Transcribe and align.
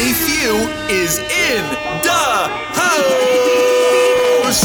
Many 0.00 0.14
Few 0.14 0.54
is 0.88 1.18
in 1.18 1.62
the 2.00 2.48
house. 2.72 4.64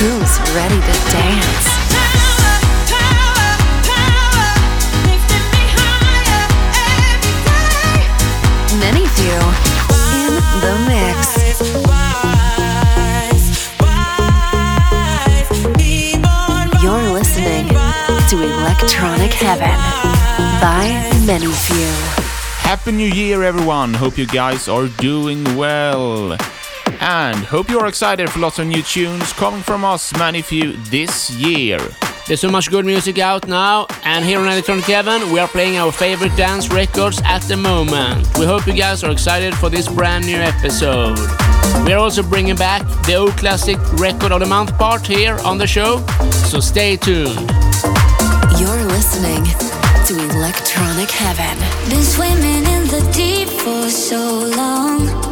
Who's 0.00 0.40
ready 0.52 0.80
to 0.80 1.10
dance? 1.12 1.77
Electronic 18.80 19.32
Heaven 19.32 19.74
by 20.60 20.86
Many 21.26 21.46
Few. 21.46 21.90
Happy 22.60 22.92
New 22.92 23.08
Year, 23.08 23.42
everyone! 23.42 23.92
Hope 23.92 24.16
you 24.16 24.24
guys 24.24 24.68
are 24.68 24.86
doing 24.86 25.42
well. 25.56 26.36
And 27.00 27.38
hope 27.38 27.70
you 27.70 27.80
are 27.80 27.88
excited 27.88 28.30
for 28.30 28.38
lots 28.38 28.60
of 28.60 28.68
new 28.68 28.82
tunes 28.82 29.32
coming 29.32 29.62
from 29.62 29.84
us, 29.84 30.16
Many 30.16 30.42
Few, 30.42 30.74
this 30.90 31.28
year. 31.28 31.80
There's 32.28 32.40
so 32.40 32.52
much 32.52 32.70
good 32.70 32.86
music 32.86 33.18
out 33.18 33.48
now, 33.48 33.88
and 34.04 34.24
here 34.24 34.38
on 34.38 34.46
Electronic 34.46 34.84
Heaven, 34.84 35.32
we 35.32 35.40
are 35.40 35.48
playing 35.48 35.76
our 35.76 35.90
favorite 35.90 36.36
dance 36.36 36.68
records 36.70 37.20
at 37.24 37.40
the 37.42 37.56
moment. 37.56 38.28
We 38.38 38.46
hope 38.46 38.64
you 38.68 38.74
guys 38.74 39.02
are 39.02 39.10
excited 39.10 39.56
for 39.56 39.68
this 39.70 39.88
brand 39.88 40.24
new 40.24 40.36
episode. 40.38 41.18
We 41.84 41.92
are 41.94 41.98
also 41.98 42.22
bringing 42.22 42.54
back 42.54 42.82
the 43.06 43.16
old 43.16 43.32
classic 43.32 43.76
record 43.94 44.30
of 44.30 44.38
the 44.38 44.46
month 44.46 44.78
part 44.78 45.04
here 45.04 45.36
on 45.40 45.58
the 45.58 45.66
show, 45.66 46.06
so 46.46 46.60
stay 46.60 46.96
tuned. 46.96 47.50
Listening 48.98 49.44
to 50.06 50.18
Electronic 50.34 51.08
Heaven. 51.08 51.56
Been 51.88 52.02
swimming 52.02 52.64
in 52.66 52.88
the 52.88 53.08
deep 53.14 53.46
for 53.46 53.88
so 53.88 54.40
long. 54.56 55.27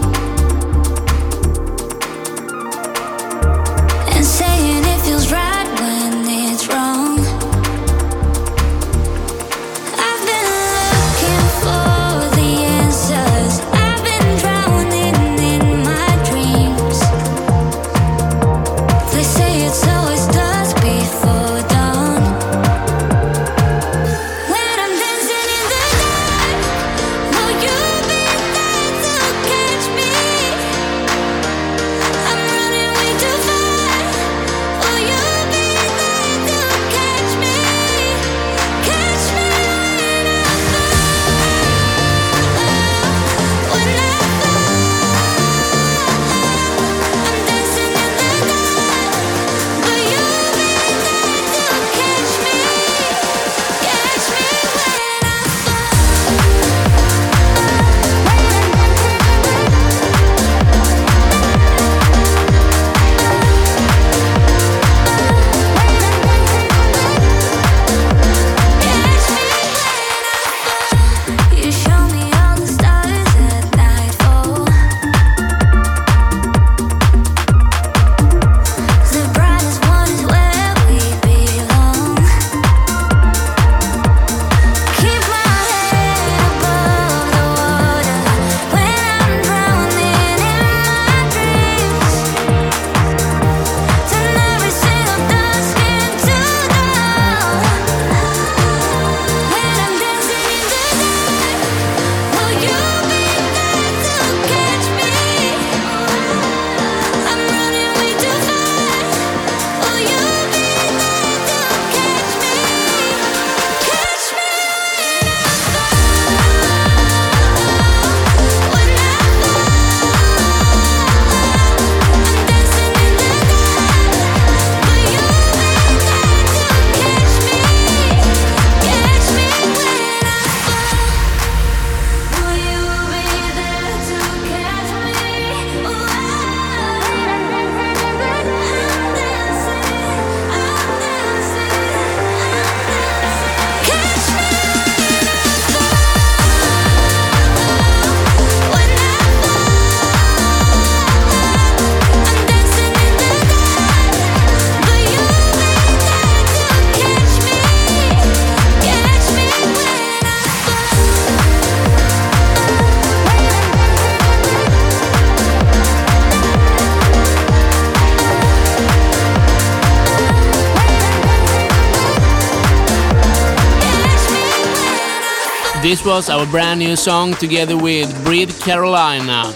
This 175.86 176.04
was 176.04 176.28
our 176.28 176.44
brand 176.46 176.80
new 176.80 176.96
song 176.96 177.34
together 177.34 177.76
with 177.76 178.12
Breed 178.24 178.48
Carolina. 178.58 179.52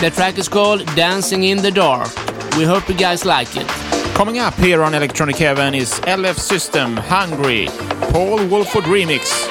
The 0.00 0.12
track 0.14 0.38
is 0.38 0.48
called 0.48 0.86
Dancing 0.94 1.42
in 1.42 1.60
the 1.60 1.72
Dark. 1.72 2.08
We 2.56 2.62
hope 2.62 2.88
you 2.88 2.94
guys 2.94 3.24
like 3.24 3.56
it. 3.56 3.66
Coming 4.14 4.38
up 4.38 4.54
here 4.54 4.84
on 4.84 4.94
Electronic 4.94 5.34
Heaven 5.34 5.74
is 5.74 5.98
LF 6.06 6.38
System 6.38 6.96
Hungry, 6.96 7.66
Paul 8.12 8.46
Woolford 8.46 8.84
Remix. 8.84 9.48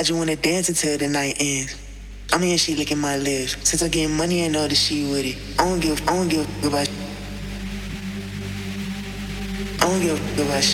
I 0.00 0.02
just 0.02 0.18
wanna 0.18 0.34
dance 0.34 0.70
until 0.70 0.96
the 0.96 1.08
night 1.08 1.36
ends. 1.40 1.76
I'm 2.32 2.40
here, 2.40 2.56
she 2.56 2.74
licking 2.74 2.96
my 2.96 3.18
lips. 3.18 3.54
Since 3.68 3.82
I 3.82 3.88
get 3.88 4.08
money, 4.08 4.46
I 4.46 4.48
know 4.48 4.66
that 4.66 4.74
she 4.74 5.04
with 5.04 5.26
it. 5.26 5.36
I 5.58 5.68
don't 5.68 5.78
give, 5.78 6.00
I 6.08 6.16
don't 6.16 6.26
give 6.26 6.64
a 6.64 6.68
about. 6.68 6.88
I 9.76 9.84
don't 9.84 10.00
give 10.00 10.18
a 10.18 10.42
about. 10.42 10.64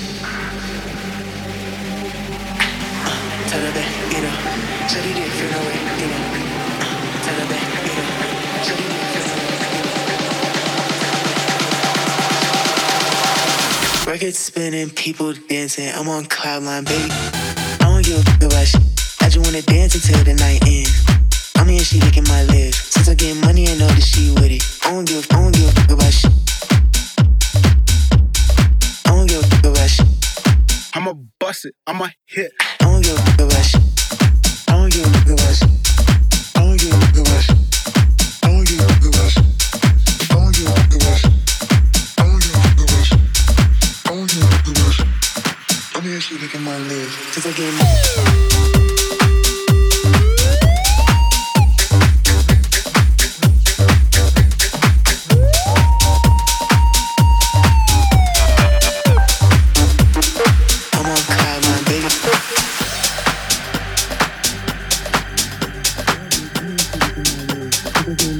Uh, 3.03 3.11
Tell 3.51 3.61
her 3.63 3.73
that, 3.75 3.89
up. 4.23 4.91
Shut 4.91 5.05
it 5.05 5.17
in, 5.17 5.29
feel 5.29 5.51
no 5.51 5.59
way. 5.67 5.75
Records 14.07 14.39
spinning, 14.39 14.91
people 14.91 15.33
dancing. 15.49 15.89
I'm 15.93 16.09
on 16.09 16.27
cloud 16.27 16.63
nine, 16.63 16.85
baby. 16.85 17.46
Wanna 19.47 19.63
dance 19.63 19.95
until 19.95 20.25
the 20.25 20.35
night 20.35 20.61
ends. 20.67 21.05
I'm 21.57 21.69
here, 21.69 21.79
she 21.79 22.01
licking 22.01 22.25
my 22.27 22.43
lips. 22.45 22.79
Since 22.93 23.09
I 23.09 23.15
get 23.15 23.37
money, 23.37 23.69
I 23.69 23.77
know 23.77 23.87
that 23.87 24.03
she 24.03 24.33
with 24.33 24.51
it. 24.51 24.63
I 24.85 24.91
don't 24.91 25.07
give, 25.07 25.25
I 25.31 25.39
don't 25.41 25.55
give 25.55 25.69
a 25.69 25.73
fuck 25.73 25.91
about 25.91 26.13
shit. 26.13 26.33
I 29.07 29.11
don't 29.15 29.27
give 29.29 29.39
a 29.39 29.47
fuck 29.47 29.65
about 29.65 29.89
shit. 29.89 30.07
I'ma 30.95 31.15
bust 31.39 31.67
it, 31.67 31.75
I'ma 31.87 32.09
hit. 32.27 32.51
I 32.81 32.85
don't 32.91 33.03
give 33.03 33.17
a 33.17 33.36
Mm-hmm. 68.07 68.36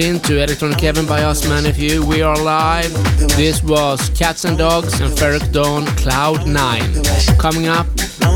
Tuned 0.00 0.16
in 0.16 0.22
to 0.22 0.42
Electronic 0.42 0.80
Heaven 0.80 1.04
by 1.04 1.22
us, 1.24 1.46
man. 1.46 1.66
If 1.66 1.78
you, 1.78 2.06
we 2.06 2.22
are 2.22 2.36
live. 2.36 2.90
This 3.36 3.62
was 3.62 4.08
Cats 4.10 4.46
and 4.46 4.56
Dogs 4.56 4.98
and 5.00 5.12
Ferreck 5.12 5.52
Dawn 5.52 5.84
Cloud 5.96 6.46
9. 6.46 7.04
Coming 7.38 7.68
up, 7.68 7.86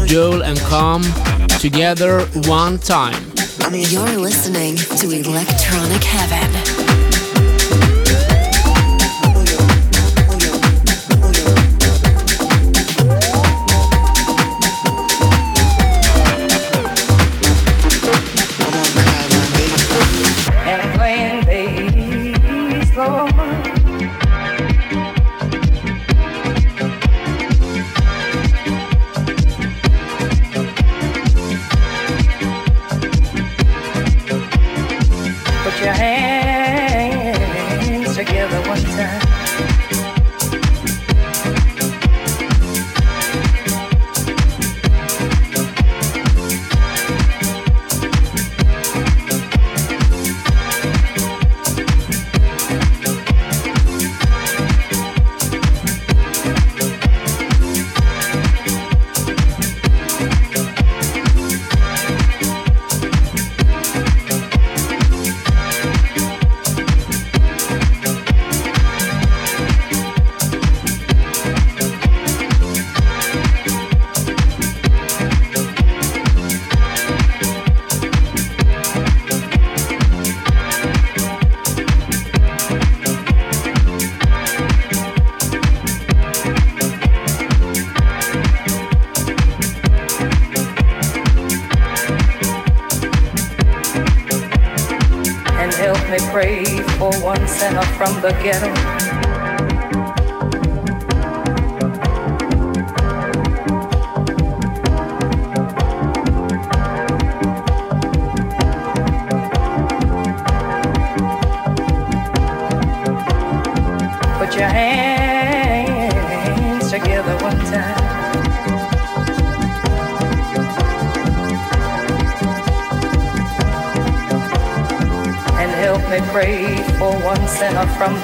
Joel 0.04 0.42
and 0.42 0.58
Com 0.60 1.02
together 1.60 2.26
one 2.48 2.78
time. 2.78 3.32
You're 3.72 4.18
listening 4.18 4.76
to 4.76 5.10
Electronic 5.10 6.04
Heaven. 6.04 6.73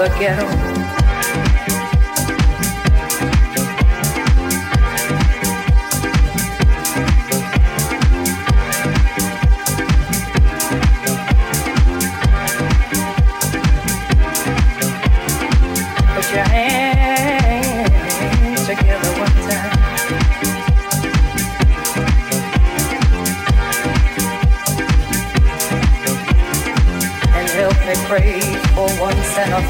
Baguero. 0.00 0.69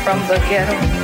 from 0.02 0.18
the 0.28 0.38
ghetto. 0.48 0.99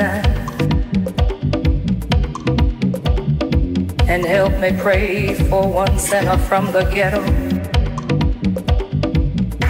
time 0.00 0.24
and 4.08 4.24
help 4.24 4.52
me 4.58 4.72
pray 4.78 5.34
for 5.34 5.68
one 5.68 5.98
sinner 5.98 6.38
from 6.38 6.72
the 6.72 6.84
ghetto 6.94 7.22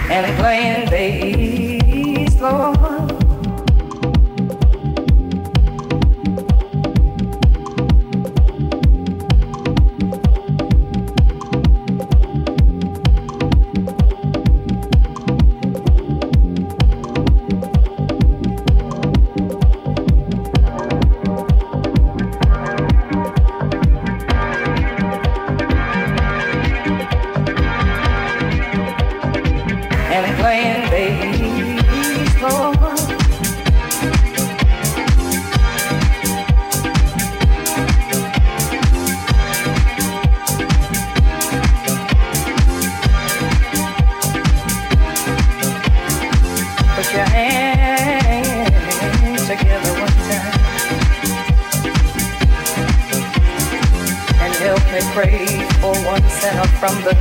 and 0.09 0.25
playing 0.39 0.89
bass, 0.89 2.39
Lord. 2.39 2.90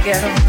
Get 0.03 0.25
up. 0.25 0.40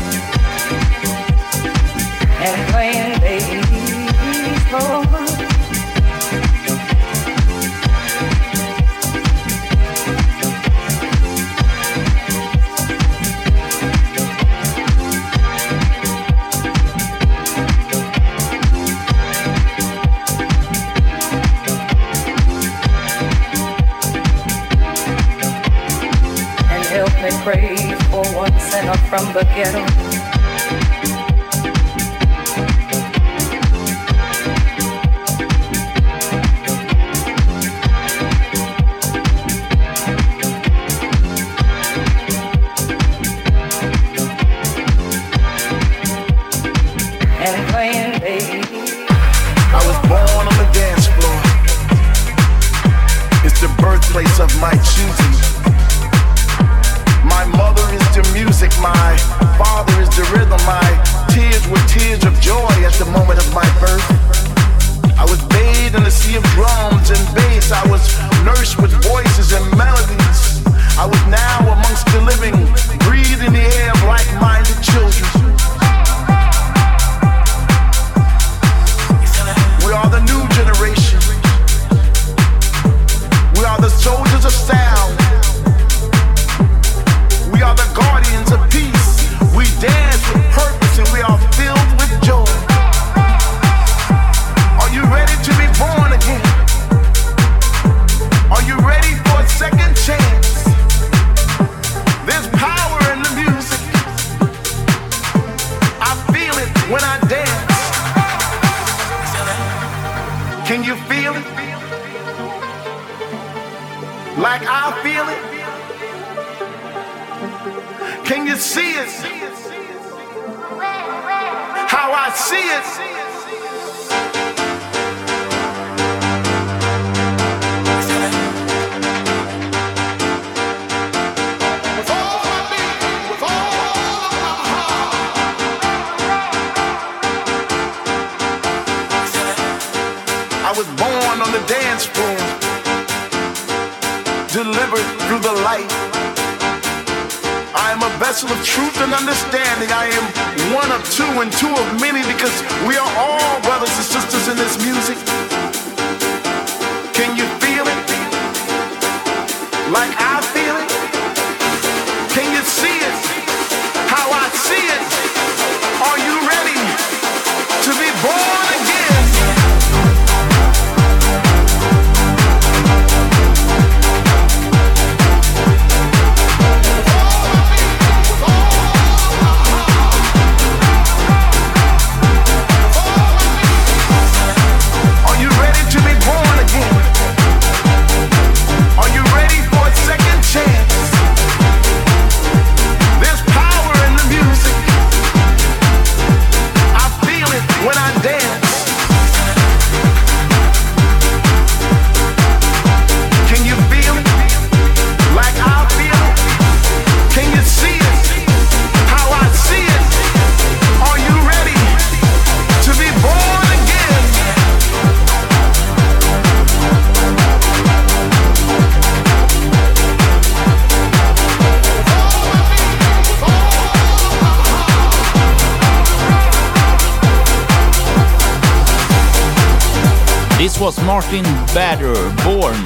Was 230.81 230.97
Martin 231.03 231.43
Bader, 231.75 232.15
Born. 232.43 232.81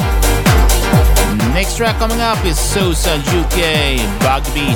Next 1.54 1.78
track 1.78 1.98
coming 1.98 2.20
up 2.20 2.44
is 2.44 2.60
Sosa 2.60 3.16
UK, 3.16 3.96
Bug 4.20 4.44
Beat. 4.54 4.76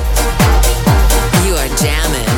You 1.44 1.54
are 1.54 1.68
jamming 1.76 2.29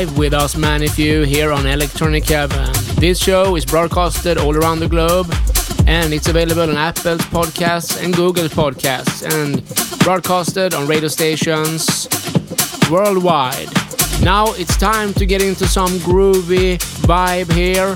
live 0.00 0.18
with 0.18 0.34
us, 0.34 0.54
Many 0.56 0.88
Few, 0.88 1.22
here 1.22 1.50
on 1.50 1.64
Electronic 1.64 2.26
Heaven. 2.26 2.68
This 2.96 3.18
show 3.18 3.56
is 3.56 3.64
broadcasted 3.64 4.36
all 4.36 4.54
around 4.54 4.80
the 4.80 4.88
globe 4.88 5.26
and 5.86 6.12
it's 6.12 6.28
available 6.28 6.64
on 6.64 6.76
Apple's 6.76 7.22
podcasts 7.32 8.04
and 8.04 8.14
Google's 8.14 8.52
podcasts 8.52 9.22
and 9.24 9.62
broadcasted 10.00 10.74
on 10.74 10.86
radio 10.86 11.08
stations 11.08 12.08
worldwide. 12.90 13.70
Now 14.22 14.52
it's 14.58 14.76
time 14.76 15.14
to 15.14 15.24
get 15.24 15.40
into 15.40 15.66
some 15.66 15.92
groovy 16.00 16.76
vibe 17.06 17.50
here. 17.52 17.94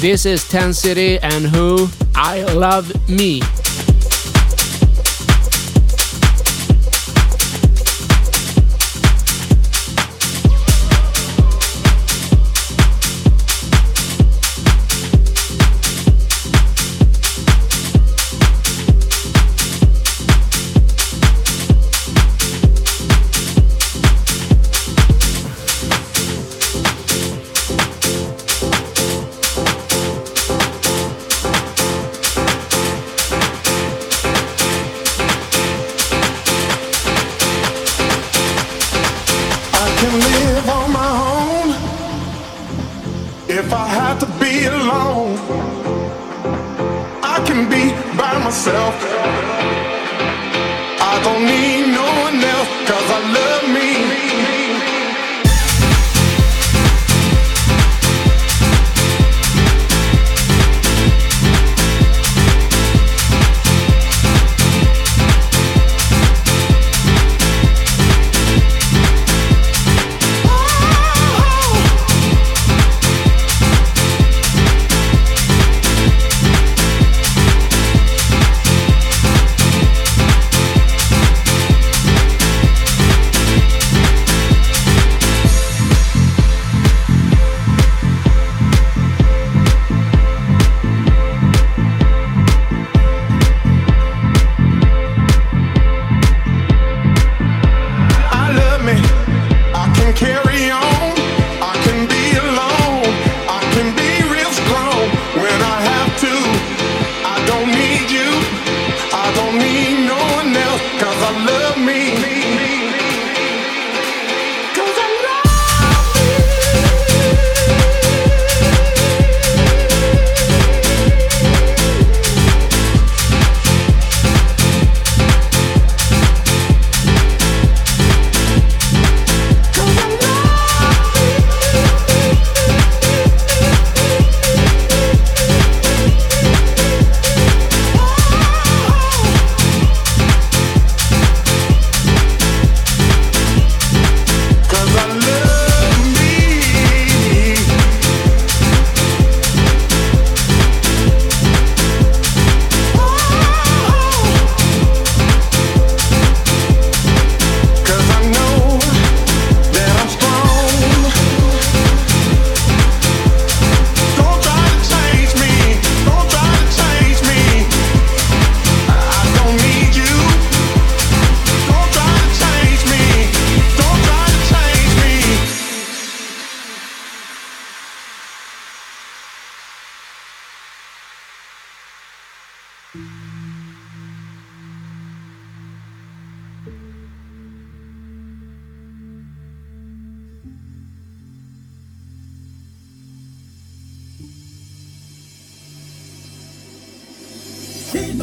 This 0.00 0.24
is 0.24 0.48
Ten 0.48 0.72
City 0.72 1.18
and 1.18 1.46
Who 1.46 1.88
I 2.14 2.42
Love 2.54 2.86
Me. 3.08 3.42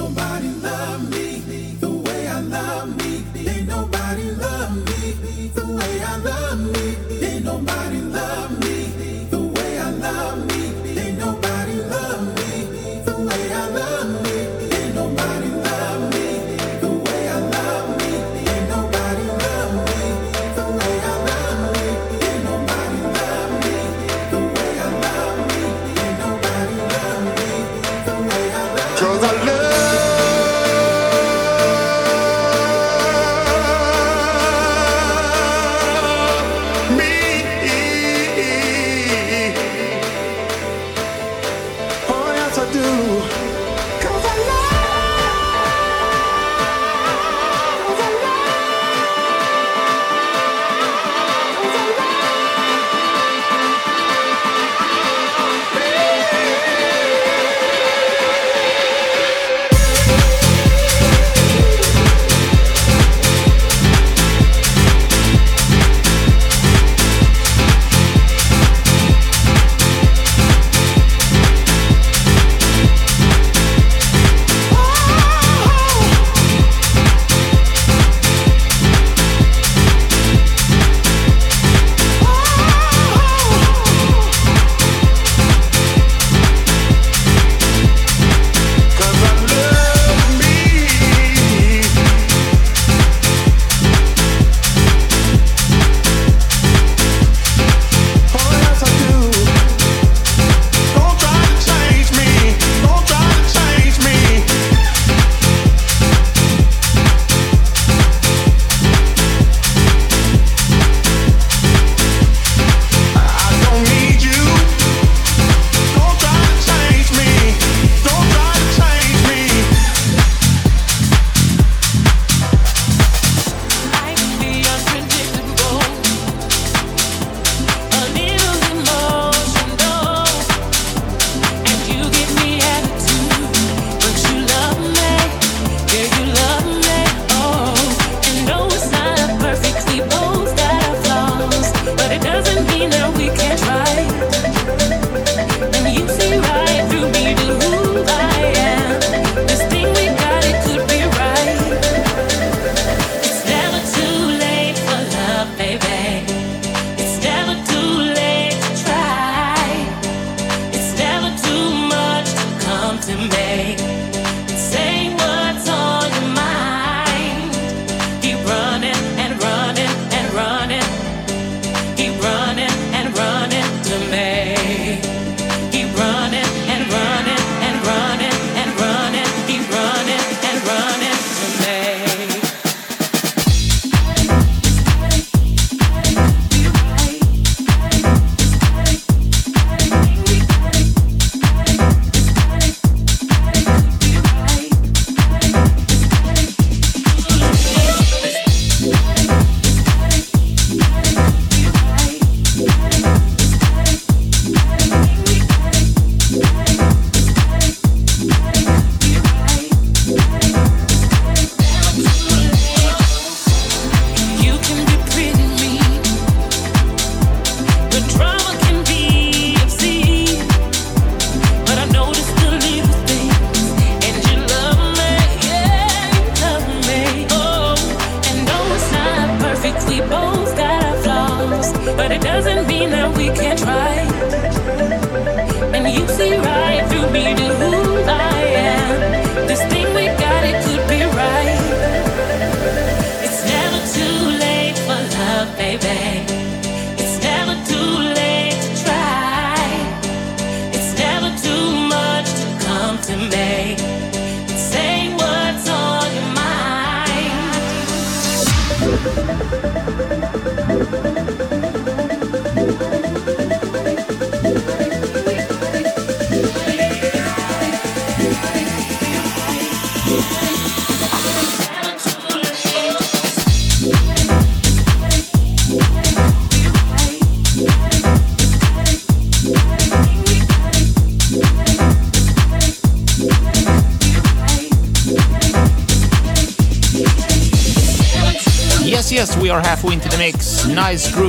Nobody 0.06 0.65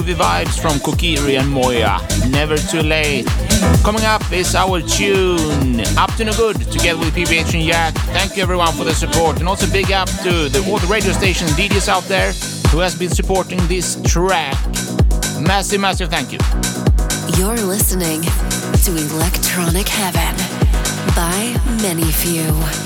groovy 0.07 0.15
vibes 0.15 0.61
from 0.61 0.79
Kokiri 0.79 1.39
and 1.39 1.49
Moya. 1.51 1.99
Never 2.31 2.57
too 2.57 2.83
late. 2.83 3.27
Coming 3.83 4.05
up 4.05 4.23
is 4.33 4.55
our 4.55 4.81
tune, 4.81 5.81
Up 5.97 6.13
to 6.15 6.25
No 6.25 6.33
Good, 6.33 6.57
together 6.71 6.99
with 6.99 7.15
PBH 7.15 7.55
and 7.55 7.65
Jack. 7.65 7.95
Thank 8.13 8.37
you 8.37 8.43
everyone 8.43 8.73
for 8.73 8.85
the 8.85 8.95
support, 8.95 9.39
and 9.41 9.49
also 9.49 9.71
big 9.71 9.91
up 9.93 10.09
to 10.23 10.49
the, 10.49 10.65
all 10.69 10.79
the 10.79 10.87
radio 10.87 11.13
station 11.13 11.47
DJs 11.49 11.89
out 11.89 12.05
there 12.05 12.33
who 12.71 12.79
has 12.79 12.95
been 12.97 13.11
supporting 13.11 13.59
this 13.67 14.01
track. 14.05 14.55
Massive, 15.41 15.81
massive 15.81 16.11
thank 16.11 16.33
you. 16.33 16.39
You're 17.39 17.57
listening 17.57 18.23
to 18.23 19.15
Electronic 19.15 19.89
Heaven 19.89 20.37
by 21.15 21.59
Many 21.83 22.11
Few. 22.13 22.86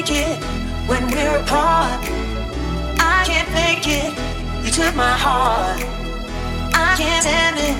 make 0.00 0.12
it 0.12 0.42
when 0.88 1.02
we're 1.10 1.36
apart. 1.40 2.00
I 2.98 3.22
can't 3.26 3.50
make 3.52 3.86
it. 3.86 4.12
You 4.64 4.70
took 4.70 4.94
my 4.96 5.12
heart. 5.12 5.78
I 6.72 6.94
can't 6.96 7.22
stand 7.22 7.56
it. 7.68 7.76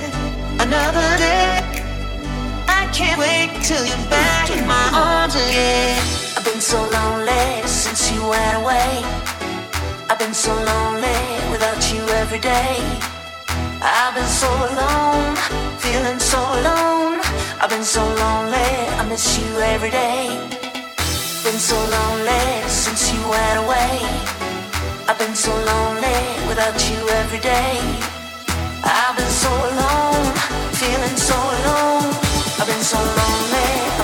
Another 0.65 1.07
day. 1.17 1.49
I 2.67 2.81
can't 2.93 3.17
wait 3.17 3.49
till 3.63 3.83
you're 3.89 4.09
back 4.09 4.51
in 4.51 4.67
my 4.67 4.87
arms 4.93 5.33
again. 5.33 5.97
I've 6.37 6.45
been 6.45 6.61
so 6.61 6.79
lonely 6.97 7.67
since 7.67 8.11
you 8.11 8.21
went 8.33 8.55
away. 8.61 8.91
I've 10.09 10.19
been 10.19 10.35
so 10.35 10.53
lonely 10.53 11.21
without 11.51 11.81
you 11.91 12.01
every 12.21 12.39
day. 12.39 12.77
I've 13.81 14.13
been 14.13 14.33
so 14.43 14.51
alone, 14.69 15.35
feeling 15.83 16.19
so 16.19 16.39
alone. 16.59 17.19
I've 17.61 17.69
been 17.69 17.87
so 17.97 18.03
lonely, 18.23 18.71
I 18.99 19.05
miss 19.09 19.25
you 19.39 19.49
every 19.73 19.89
day. 19.89 20.60
It's 21.43 21.49
been 21.49 21.59
so 21.59 21.75
lonely 21.75 22.69
since 22.69 23.11
you 23.11 23.19
went 23.27 23.65
away. 23.65 23.97
I've 25.09 25.17
been 25.17 25.33
so 25.33 25.49
lonely 25.49 26.21
without 26.47 26.77
you 26.87 27.09
every 27.17 27.39
day. 27.39 27.81
I've 28.85 29.17
been 29.17 29.25
so 29.25 29.49
alone, 29.49 30.25
feeling 30.77 31.17
so 31.17 31.33
alone. 31.33 32.13
I've 32.61 32.67
been 32.67 32.85
so 32.85 32.99
lonely. 33.01 34.00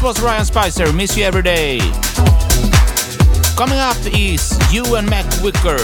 Was 0.00 0.20
Ryan 0.20 0.44
Spicer, 0.44 0.92
Miss 0.92 1.16
You 1.16 1.24
Every 1.24 1.42
Day. 1.42 1.78
Coming 3.56 3.78
up 3.78 3.96
is 4.06 4.56
you 4.72 4.94
and 4.94 5.10
Mac 5.10 5.26
Wicker 5.42 5.76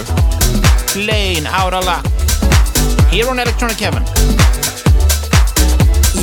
playing 0.87 1.47
Out 1.47 1.75
of 1.75 1.85
Luck 1.85 2.07
here 3.11 3.29
on 3.29 3.41
Electronic 3.41 3.77
Heaven. 3.79 4.05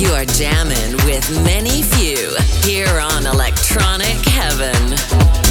You 0.00 0.10
are 0.12 0.24
jamming 0.24 0.96
with 1.04 1.44
Many 1.44 1.82
Few 1.82 2.34
here 2.62 2.98
on 2.98 3.26
Electronic 3.26 4.16
Heaven. 4.24 5.41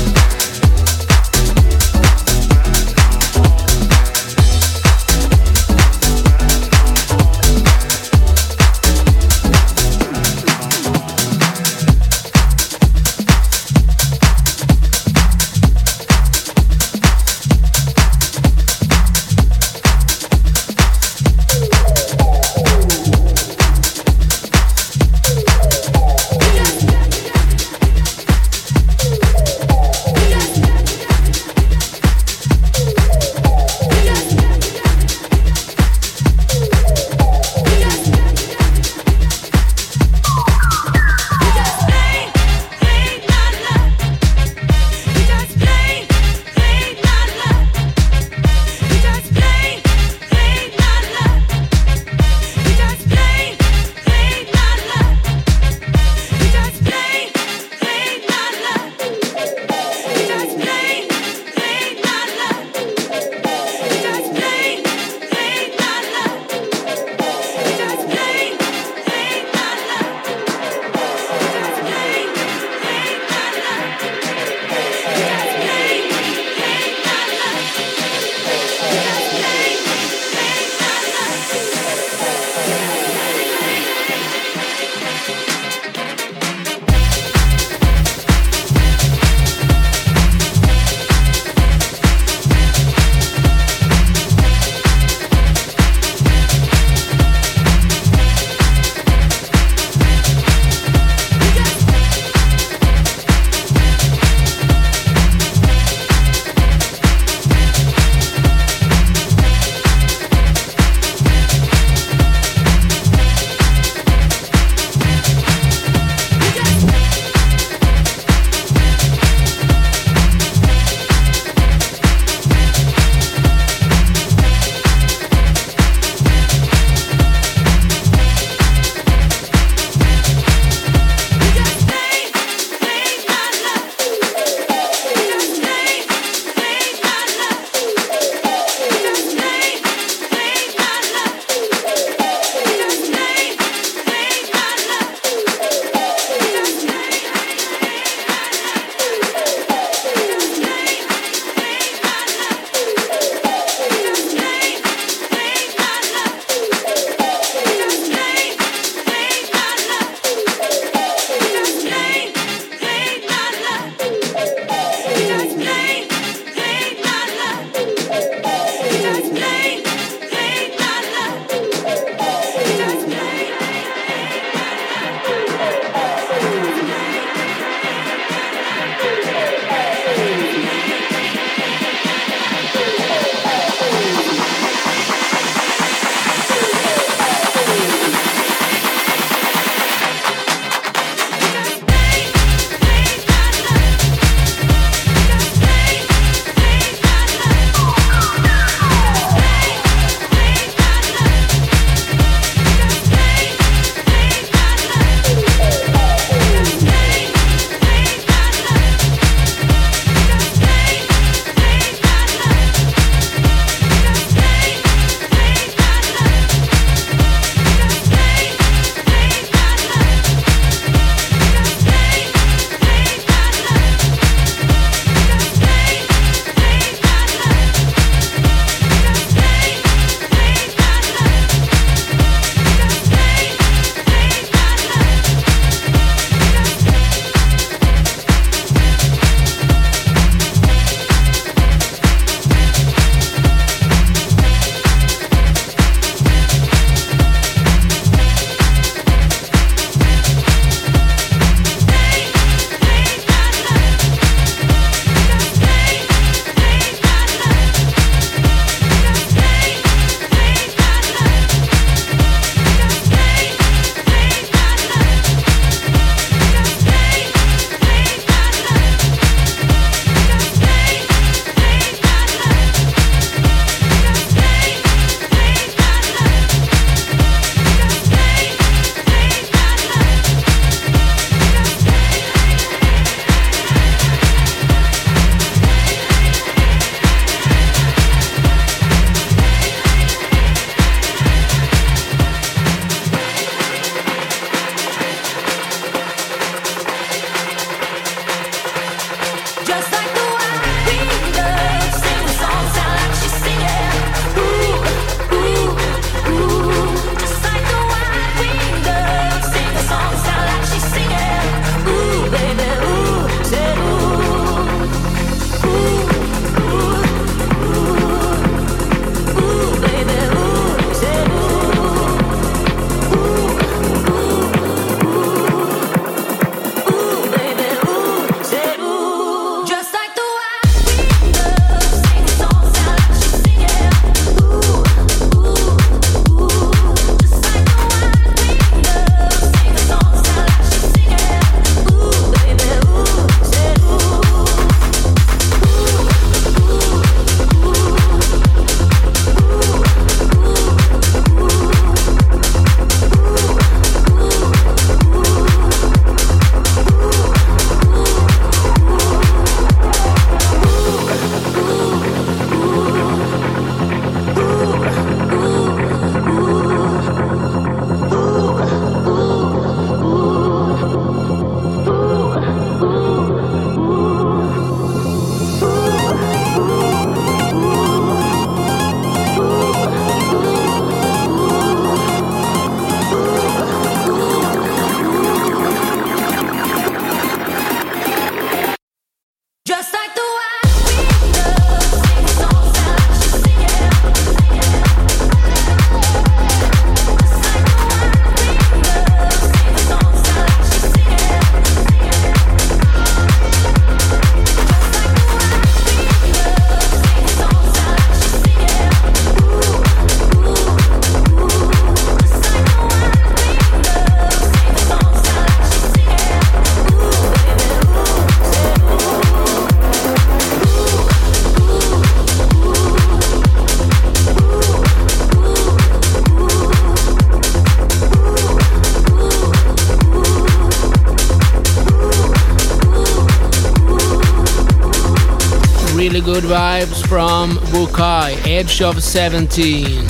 Bukai, 437.82 438.38
Edge 438.46 438.84
of 438.84 439.02
17. 439.02 440.06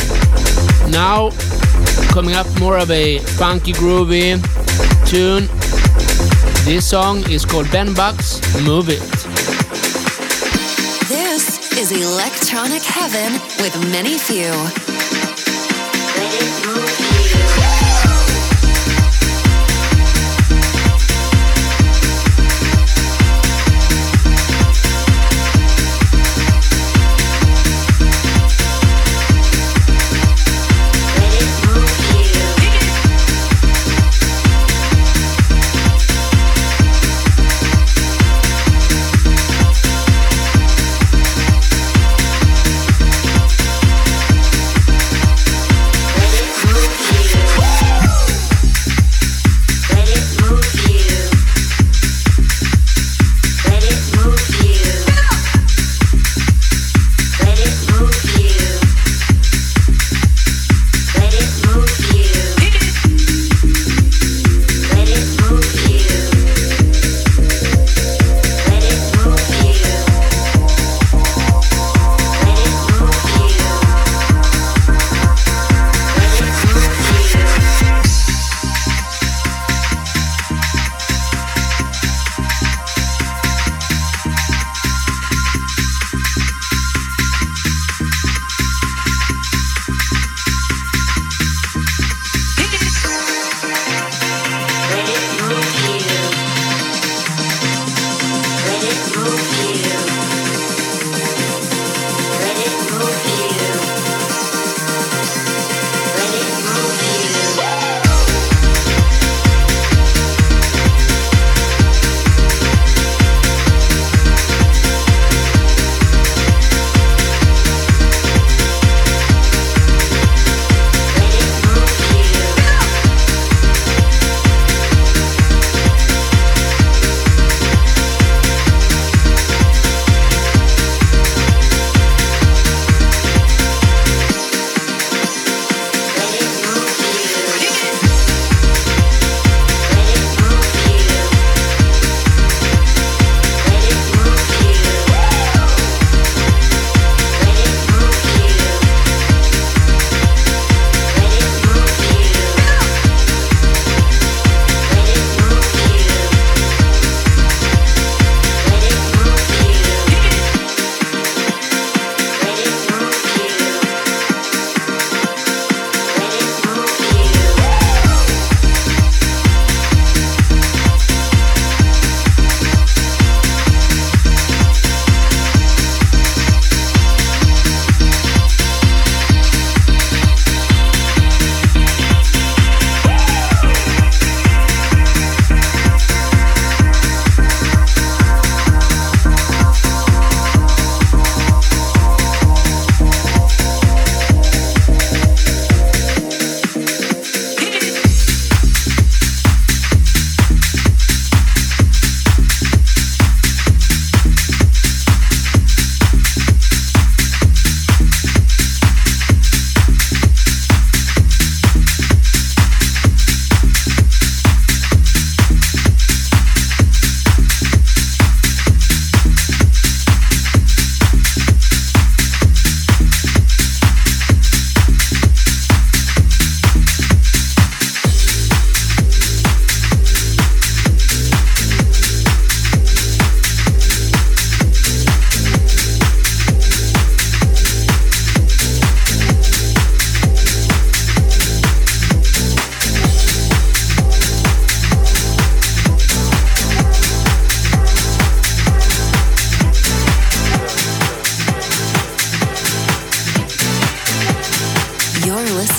Now, 0.91 1.29
coming 2.11 2.35
up 2.35 2.45
more 2.59 2.77
of 2.77 2.91
a 2.91 3.19
funky, 3.19 3.71
groovy 3.71 4.35
tune. 5.07 5.47
This 6.65 6.89
song 6.89 7.23
is 7.29 7.45
called 7.45 7.71
Ben 7.71 7.93
Bucks 7.93 8.41
Move 8.65 8.89
It. 8.89 8.99
This 11.07 11.71
is 11.77 11.93
Electronic 11.93 12.83
Heaven 12.83 13.39
with 13.61 13.73
Many 13.89 14.17
Few. 14.17 14.90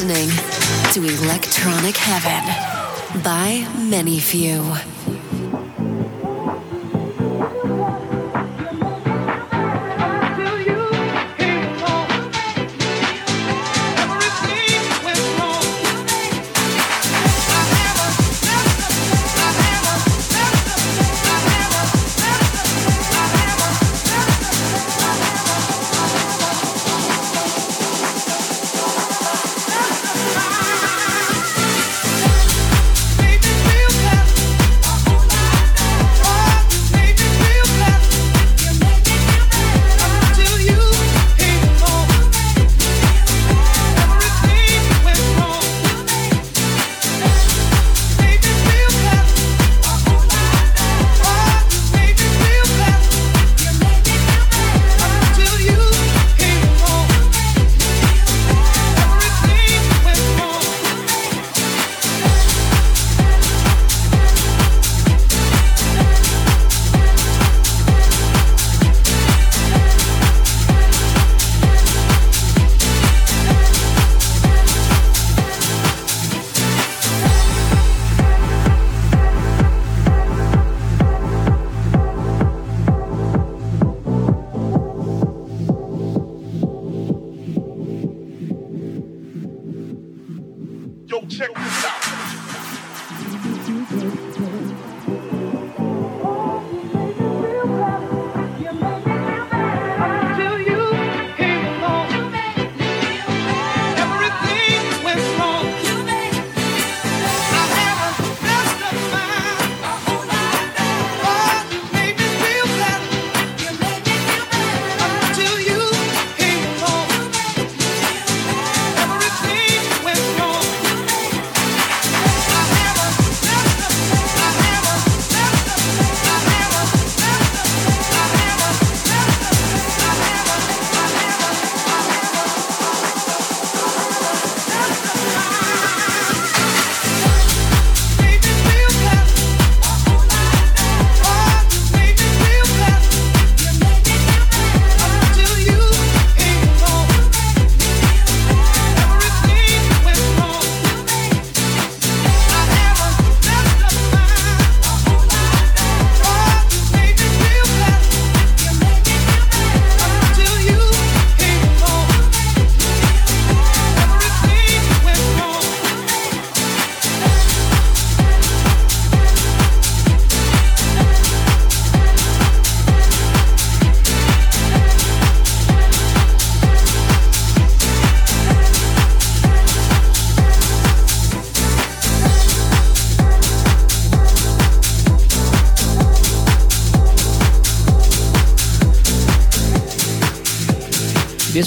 Listening 0.03 0.31
to 0.93 1.25
Electronic 1.25 1.97
Heaven 1.97 3.23
by 3.23 3.69
Many 3.89 4.19
Few. 4.19 4.63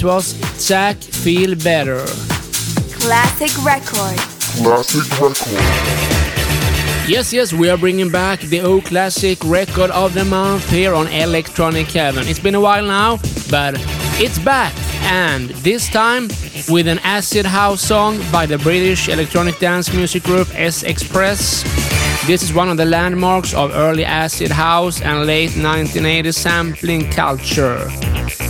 Was 0.06 0.36
Zach 0.60 0.98
Feel 0.98 1.56
Better. 1.56 2.06
Classic 3.00 3.52
record. 3.66 4.18
Classic 4.62 5.10
record. 5.20 5.36
Yes, 7.10 7.34
yes, 7.34 7.52
we 7.52 7.70
are 7.70 7.78
bringing 7.78 8.12
back 8.12 8.40
the 8.40 8.62
old 8.62 8.86
Classic 8.86 9.38
Record 9.44 9.90
of 9.90 10.14
the 10.14 10.24
Month 10.24 10.70
here 10.70 10.94
on 10.94 11.08
Electronic 11.08 11.88
Heaven. 11.88 12.28
It's 12.28 12.40
been 12.40 12.54
a 12.54 12.62
while 12.62 12.86
now, 12.86 13.18
but 13.50 13.74
it's 14.22 14.38
back, 14.38 14.74
and 15.04 15.50
this 15.64 15.90
time 15.90 16.28
with 16.70 16.88
an 16.88 17.00
acid 17.00 17.46
house 17.48 17.82
song 17.82 18.20
by 18.32 18.46
the 18.46 18.60
British 18.60 19.10
electronic 19.10 19.58
dance 19.58 19.92
music 19.92 20.22
group 20.24 20.48
S 20.54 20.84
Express. 20.84 21.64
This 22.28 22.44
is 22.44 22.54
one 22.54 22.70
of 22.70 22.78
the 22.78 22.86
landmarks 22.86 23.56
of 23.56 23.72
early 23.74 24.06
acid 24.06 24.52
house 24.52 25.02
and 25.02 25.26
late 25.26 25.52
1980s 25.52 26.36
sampling 26.36 27.10
culture. 27.10 27.90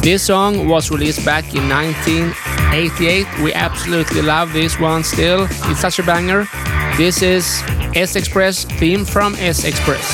This 0.05 0.21
song 0.21 0.67
was 0.67 0.91
released 0.91 1.25
back 1.25 1.55
in 1.55 1.67
1988. 1.67 3.25
We 3.41 3.51
absolutely 3.53 4.21
love 4.21 4.53
this 4.53 4.79
one 4.79 5.03
still. 5.03 5.47
It's 5.49 5.79
such 5.79 5.97
a 5.97 6.03
banger. 6.03 6.45
This 6.95 7.23
is 7.23 7.63
S 7.95 8.15
Express 8.15 8.65
theme 8.65 9.03
from 9.03 9.33
S 9.39 9.63
Express. 9.63 10.05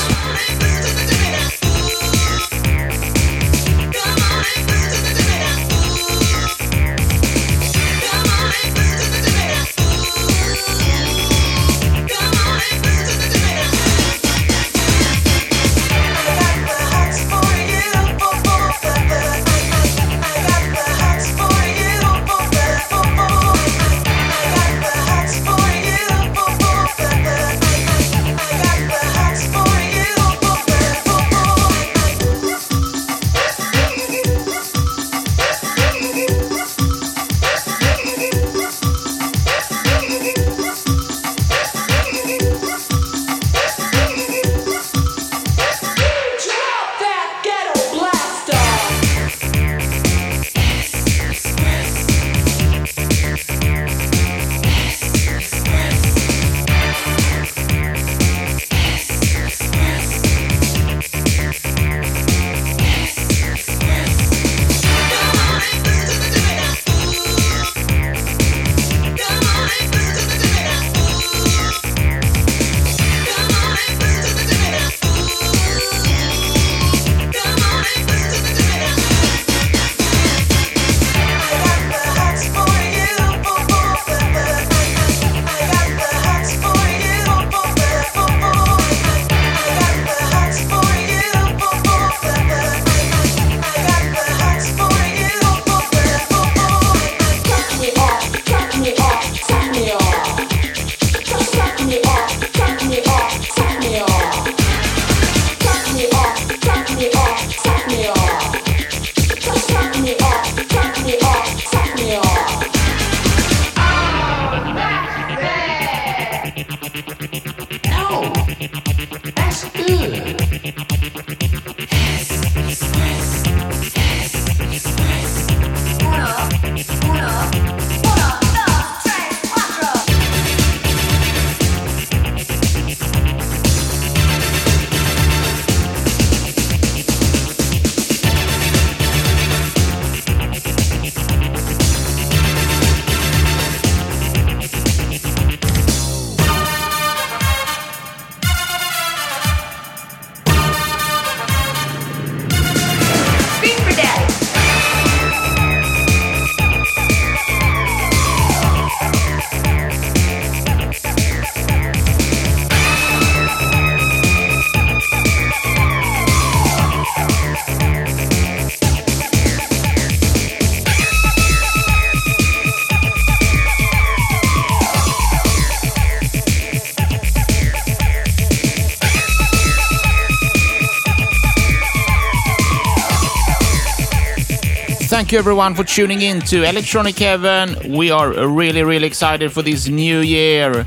Thank 185.32 185.46
you 185.46 185.50
everyone 185.50 185.74
for 185.74 185.84
tuning 185.84 186.20
in 186.20 186.40
to 186.40 186.62
Electronic 186.62 187.18
Heaven. 187.18 187.90
We 187.96 188.10
are 188.10 188.46
really, 188.46 188.82
really 188.82 189.06
excited 189.06 189.50
for 189.50 189.62
this 189.62 189.88
new 189.88 190.18
year. 190.18 190.84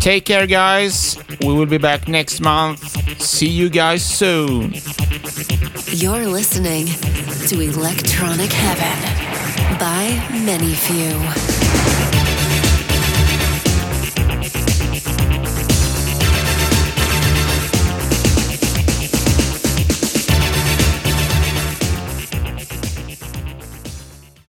Take 0.00 0.26
care, 0.26 0.46
guys. 0.46 1.16
We 1.40 1.54
will 1.54 1.64
be 1.64 1.78
back 1.78 2.06
next 2.06 2.40
month. 2.40 2.78
See 3.22 3.48
you 3.48 3.70
guys 3.70 4.04
soon. 4.04 4.74
You're 5.92 6.26
listening 6.26 6.88
to 7.48 7.58
Electronic 7.58 8.52
Heaven 8.52 9.78
by 9.78 10.28
Many 10.44 10.74
Few. 10.74 12.15